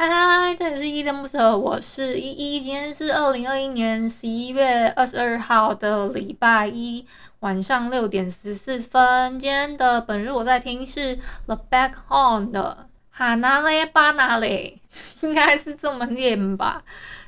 [0.00, 2.60] 嗨嗨嗨，这里是依依恋不舍，我是依依。
[2.60, 7.04] 今天是二零二一年十一月二十二号的礼拜一
[7.40, 9.40] 晚上六点十四分。
[9.40, 14.80] 今天的本日我在听是 The Back Horn 的哈纳雷巴纳雷，
[15.22, 16.84] 应该是这么念吧？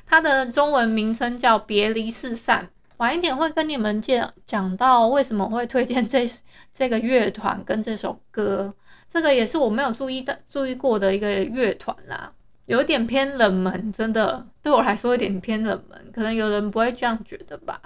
[0.07, 2.69] 它的中文名称叫别离四散。
[2.95, 6.25] 晚一点会跟你们讲讲到为什么会推荐这
[6.71, 8.73] 这个乐团跟这首歌。
[9.09, 12.31] 这个也是我没有注意的注意过的一个乐团啦。
[12.71, 17.81] 有点偏冷门，真的对我来说有点偏冷门，可能有人不会这样觉得吧。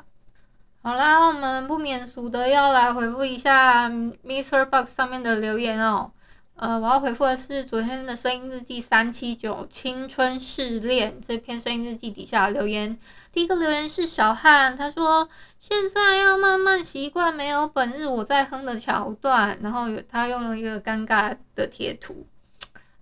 [0.84, 6.12] 好啦，我们不免俗的要来回复一下 MixerBox 上面的留言哦。
[6.56, 12.96] 呃，我要回复的是昨天的声音日记三七九青春试炼这篇声音日记底下留言。
[13.34, 15.27] 第一个留言是小汉，他说
[15.60, 22.27] 现在要慢慢习惯没有本日我在哼的桥段，然后有他用了一个尴尬的贴图。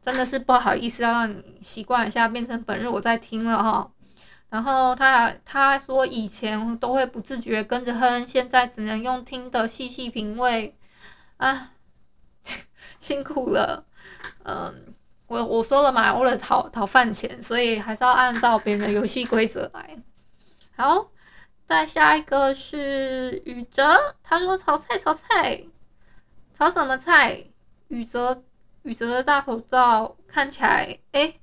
[0.06, 3.90] 真的是不好意思，要让你习惯一下，变成本日我在听了哈。
[4.50, 10.78] 然后他他说以前都会不自觉跟着哼，现在只能用听的细细品味
[11.38, 11.72] 啊，
[13.00, 13.86] 辛苦了。
[14.44, 14.94] 嗯，
[15.28, 19.98] 我我说了嘛，为了讨讨饭钱，所以还是要按照别人的游戏规则来。
[20.76, 21.08] 好，
[21.66, 25.64] 再下一个是宇哲，他说炒菜炒菜，
[26.58, 27.46] 炒什么菜？
[27.88, 28.44] 宇哲。
[28.84, 31.34] 宇哲的大头照看起来，哎，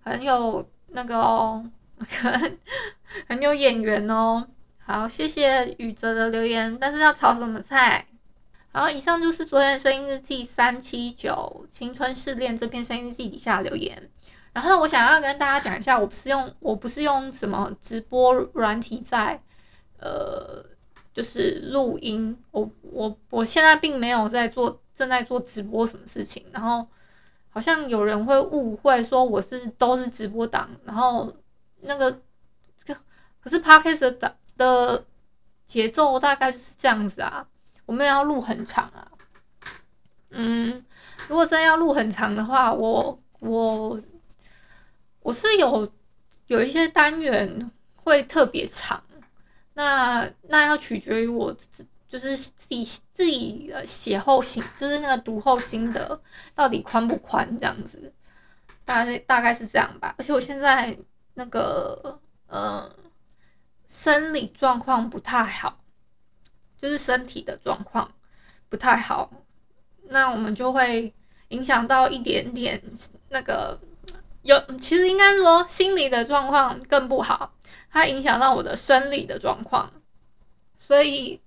[0.00, 1.64] 很有那个哦，
[1.98, 2.58] 很
[3.28, 4.46] 很有眼缘哦。
[4.78, 6.78] 好，谢谢宇哲的留言。
[6.80, 8.06] 但是要炒什么菜？
[8.70, 14.10] 好，以上就是昨天的声音日记三七九青春试炼这篇声音日记底下留言。
[14.52, 19.42] 然后我想要跟大家讲一下，我不是用我不是用什么直播软体在，
[19.98, 20.64] 呃，
[21.12, 22.38] 就是录音。
[22.52, 24.80] 我我我现在并没有在做。
[24.96, 26.88] 正在做直播什么事情，然后
[27.50, 31.32] 好像有人会误会说我是都是直播党，然后
[31.82, 32.10] 那个
[33.40, 35.04] 可是 Podcast 的的
[35.66, 37.46] 节奏大概就是这样子啊，
[37.84, 39.12] 我们要录很长啊，
[40.30, 40.84] 嗯，
[41.28, 44.00] 如果真要录很长的话，我我
[45.20, 45.92] 我是有
[46.46, 49.02] 有一些单元会特别长，
[49.74, 51.86] 那那要取决于我自己。
[52.08, 56.22] 就是自己自己的写后心，就是那个读后心得
[56.54, 58.14] 到底宽不宽这样子，
[58.84, 60.14] 大概大概是这样吧。
[60.16, 60.96] 而且我现在
[61.34, 62.88] 那个呃
[63.88, 65.80] 生理状况不太好，
[66.76, 68.12] 就是身体的状况
[68.68, 69.30] 不太好，
[70.04, 71.12] 那我们就会
[71.48, 72.80] 影响到一点点
[73.30, 73.80] 那个
[74.42, 77.52] 有，其实应该说心理的状况更不好，
[77.90, 79.92] 它影响到我的生理的状况，
[80.78, 81.40] 所以。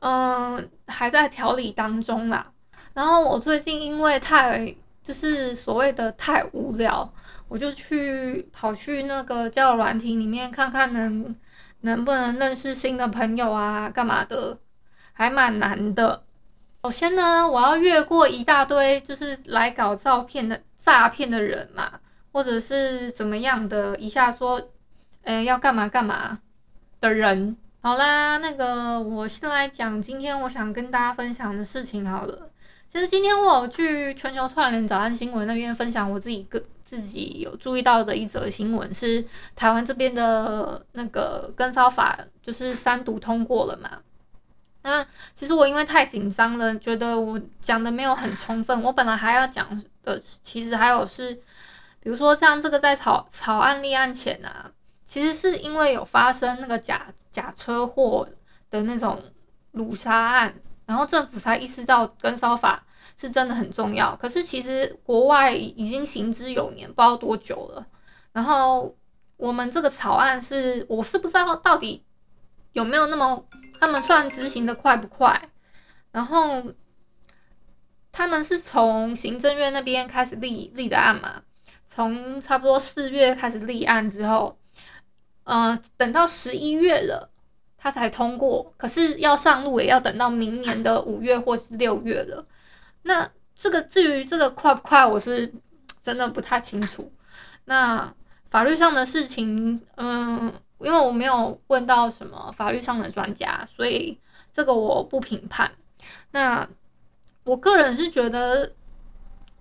[0.00, 2.52] 嗯，还在调理当中啦。
[2.94, 7.12] 然后我最近因为太就是所谓的太无聊，
[7.48, 11.34] 我就去跑去那个交友软体里面看看能
[11.80, 14.58] 能不能认识新的朋友啊，干嘛的，
[15.12, 16.22] 还蛮难的。
[16.84, 22.00] 首先呢，我要越过一大堆就是来搞照片的诈骗的人嘛，
[22.32, 24.70] 或者是怎么样的，一下说，
[25.22, 26.38] 哎，要干嘛干嘛
[27.00, 27.56] 的人。
[27.80, 32.50] 好啦，那个我先来讲今天我想跟大家分享的事情好了。
[32.88, 39.24] 其实今天我有去全球串联早安新闻那边分享我自己个自己有注意到的一则新闻，是
[39.54, 43.88] 台湾这边的那个跟骚法就是三读通过了嘛。
[44.82, 48.82] 那其实我因为太紧张了，觉得我讲的没有很充分。
[48.82, 49.68] 我本来还要讲
[50.02, 51.32] 的，其实还有是，
[52.00, 54.72] 比如说像这个在草草案立案前啊。
[55.08, 58.28] 其实是因为有发生那个假假车祸
[58.70, 59.18] 的那种
[59.72, 60.54] 掳杀案，
[60.84, 62.84] 然后政府才意识到跟骚法
[63.16, 64.14] 是真的很重要。
[64.16, 67.86] 可是其实国外已经行之有年，不知道多久了。
[68.32, 68.94] 然后
[69.38, 72.04] 我们这个草案是，我是不知道到底
[72.72, 73.42] 有没有那么
[73.80, 75.48] 他们算执行的快不快。
[76.12, 76.62] 然后
[78.12, 81.42] 他们是从行政院那边开始立立的案嘛，
[81.86, 84.58] 从差不多四月开始立案之后。
[85.48, 87.30] 呃，等到十一月了，
[87.78, 88.70] 他才通过。
[88.76, 92.46] 可是要上路也要等到明年的五月或是六月了。
[93.04, 95.50] 那这个至于这个快不快，我是
[96.02, 97.10] 真的不太清楚。
[97.64, 98.12] 那
[98.50, 104.20] 法律上的事情，嗯，因为我没有问到什么法律上的专家，所以
[104.52, 105.72] 这个我不评判。
[106.32, 106.68] 那
[107.44, 108.70] 我个人是觉得，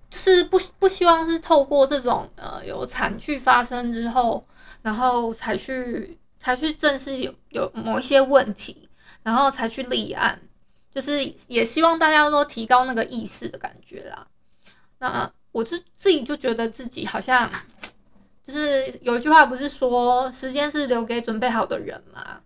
[0.09, 4.45] 就是是不不希望是透过这种呃有惨剧发生之后，
[4.81, 8.89] 然后才去才去正视有有某一些问题，
[9.23, 10.39] 然后才去立案，
[10.93, 14.27] 就是也希望大家都提高那个意识的感觉啦。
[14.99, 17.51] 那我是自己就觉得自己好像，
[18.43, 22.41] 就是有一句话不是说时间是留给准备好的人嘛？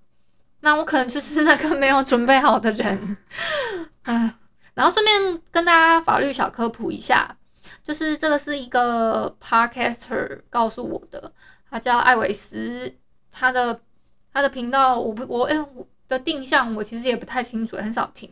[0.61, 3.17] 那我可能就是 那个没有准备好的人，
[4.05, 4.33] 嗯。
[4.73, 7.35] 然后顺便跟大家法律小科普一下，
[7.83, 11.31] 就是这个是一个 podcaster 告诉我的，
[11.69, 12.95] 他叫艾维斯，
[13.31, 13.79] 他的
[14.31, 18.29] 他的频道我不我哎、我的定向我其实也不太清楚，很少听。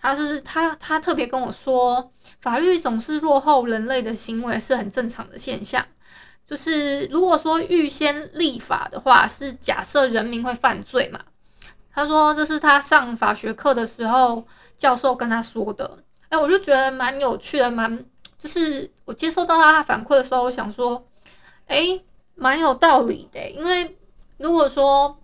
[0.00, 5.86] 他是他他特别跟我说，法律总是落后人类的行为是很正常的现象。
[6.44, 11.20] 就是如果说预先立法的话，是假设人民会犯罪嘛。
[11.94, 14.44] 他说这是他上法学课的时候
[14.76, 16.02] 教授跟他说的。
[16.30, 18.04] 哎，我就觉得蛮有趣的，蛮
[18.42, 21.06] 就是我接收到他的反馈的时候，我想说，
[21.66, 22.00] 哎，
[22.34, 23.50] 蛮有道理的。
[23.50, 23.96] 因为
[24.38, 25.16] 如果说，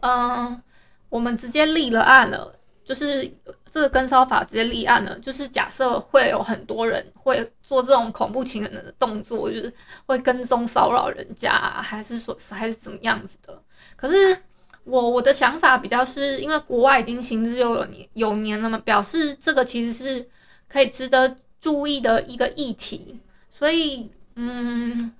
[0.00, 0.62] 嗯，
[1.08, 2.54] 我们直接立了案了，
[2.84, 3.32] 就是。
[3.70, 9.72] 这个跟骚法直接立案了，就是假设会有很多人会做这种恐怖情人的动作，就是
[10.06, 13.62] 会跟踪骚扰人家，还是说还是怎么样子的？
[13.94, 14.42] 可是
[14.84, 20.26] 我我的想法比较是因为国外已经行之有有年有年了嘛，表示这个其实是
[20.66, 23.20] 可以值得注意的一个议题，
[23.50, 25.12] 所以嗯。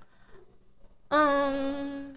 [1.11, 2.15] 嗯，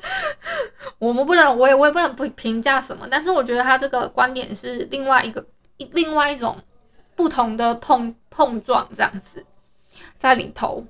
[1.00, 5.42] 我们不能，我也我也不能不评价什么，但是我觉得他这个观点是另外一个
[5.92, 6.62] 另外一种
[7.16, 9.46] 不同的碰碰撞这样子
[10.18, 10.86] 在里头。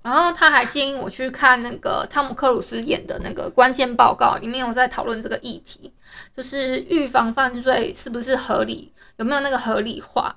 [0.00, 5.92] 然后他还建议我去看那个汤姆克鲁斯演的那个关键报告，里面有在讨论这个议题，
[6.34, 10.34] 就是预防犯罪是不是合理，有没有那个合理化。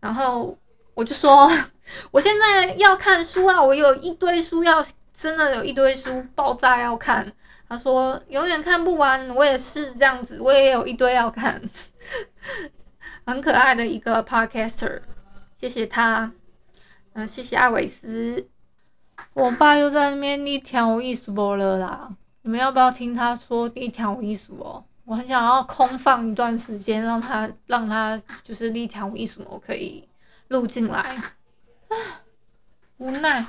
[0.00, 0.56] 然后
[0.94, 1.50] 我就说，
[2.10, 4.84] 我现在要看书啊，我有一堆书要。
[5.20, 7.32] 真的有一堆书爆炸要看，
[7.68, 11.60] 他说永远看不完，我也是这样子，我也有一堆要看，
[13.26, 15.00] 很可爱的一个 podcaster，
[15.56, 16.30] 谢谢他，
[17.14, 18.46] 嗯，谢谢艾维斯，
[19.34, 22.08] 我爸又在那边你听有意思不了啦，
[22.42, 24.84] 你们要不要听他说你听有意思哦？
[25.08, 30.06] 我很想要空放一段时间，让他让他就是你听有意思，我可以
[30.48, 31.34] 录进来，啊，
[32.98, 33.46] 无奈，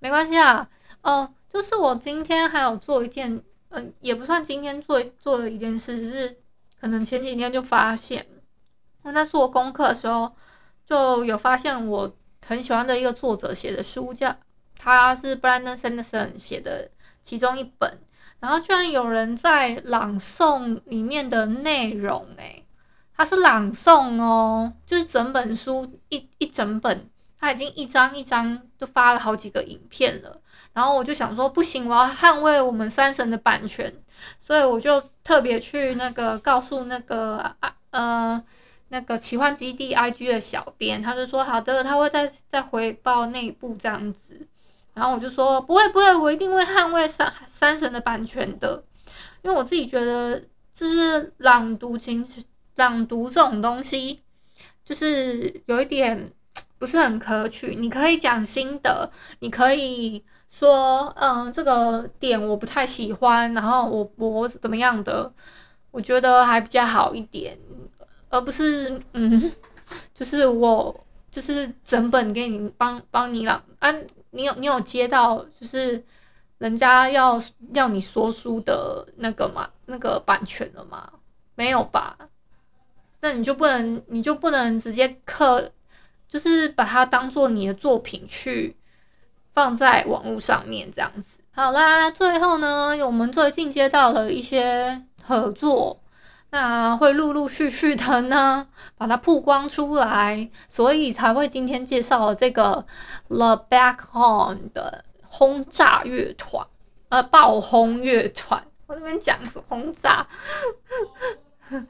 [0.00, 0.68] 没关系啊。
[1.00, 6.42] 哦，就是我今天还有做一件，嗯、也不算今天做做的一件事，是
[6.78, 8.26] 可能前几天就发现，
[9.00, 10.30] 我在做功课的时候
[10.84, 12.14] 就有发现我
[12.46, 14.36] 很喜欢的一个作者写的书叫，
[14.76, 16.90] 他是 Brandon Sanderson 写的
[17.22, 17.98] 其中一本，
[18.40, 22.64] 然后居然有人在朗诵里面的内容，诶，
[23.16, 27.08] 他是朗诵哦，就是整本书一一整本，
[27.38, 30.40] 他已经一张一张都发了好几个影片了。
[30.72, 33.92] 然后我就想说，不行，我要捍卫我们三神的版权，
[34.38, 38.40] 所以我就特别去那个告诉那个啊呃
[38.90, 44.46] 那个奇幻基地 IG 的小编，他就说好的，他会再再回报内部这样子。
[44.98, 48.84] 然后我就说不会不会，我一定会捍卫三三神的版权的，
[49.42, 50.42] 因为我自己觉得
[50.74, 52.26] 就是朗读情
[52.76, 54.20] 朗读这种东西，
[54.84, 56.32] 就是有一点
[56.78, 57.74] 不是很可取。
[57.76, 60.24] 你可以讲心得，你可以。
[60.50, 65.30] 说，嗯，这个点我不太喜欢，然后我我怎么样的，
[65.90, 67.58] 我觉得还比较好一点，
[68.30, 69.52] 而不是，嗯，
[70.14, 73.92] 就是我就是整本给你帮帮你朗，啊，
[74.30, 76.04] 你有你有接到就是
[76.58, 77.42] 人家要
[77.74, 81.12] 要你说书的那个嘛，那个版权了吗？
[81.54, 82.16] 没有吧？
[83.20, 85.70] 那你就不能你就不能直接刻，
[86.28, 88.76] 就是把它当做你的作品去。
[89.54, 95.98] 放在网络上面这样子，好啦，最后呢，我们最近接到了一些合作，
[96.50, 102.86] 那会陆陆续续的呢，把它曝光出来，所以才会今天介绍这个
[103.28, 106.66] The Back Horn 的轰炸乐团，
[107.10, 110.26] 呃，爆轰乐团，我这边讲是轰炸，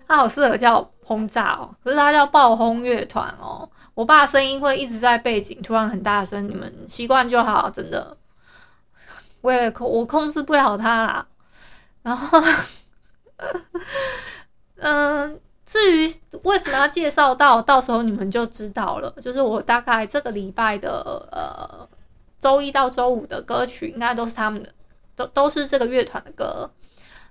[0.09, 3.71] 它好适合叫轰炸哦，可是它叫爆轰乐团哦。
[3.95, 8.17] 我爸声音会一直在背景，突然很大声，你们习惯就好，真的。
[9.41, 11.27] 我也控我控制不了他啦。
[12.03, 12.43] 然后，
[14.79, 16.13] 嗯，至于
[16.45, 19.11] 为什么要介绍到，到时候你们就知道了。
[19.21, 21.89] 就是我大概这个礼拜的呃
[22.41, 24.73] 周一到周五的歌曲，应该都是他们的，
[25.17, 26.71] 都都是这个乐团的歌。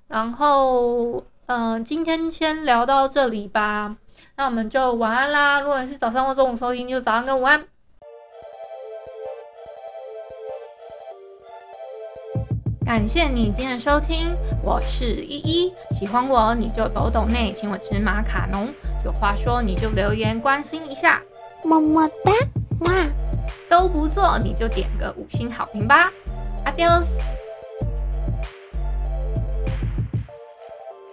[0.08, 3.96] 然后，嗯，今天先聊到这里吧。
[4.36, 5.62] 那我们就晚安啦！
[5.62, 7.66] 如果你是早上或中午收听，就早上跟午安。
[12.88, 15.74] 感谢你今天的收听，我是依依。
[15.92, 18.74] 喜欢我你就抖抖内，请我吃马卡龙。
[19.04, 21.22] 有话说你就留言关心一下，
[21.66, 22.32] 么么哒，
[22.86, 22.94] 哇！
[23.70, 26.10] 都不做你就点个五星好评吧。
[26.66, 27.04] Adios。